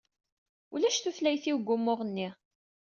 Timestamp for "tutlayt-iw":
0.99-1.57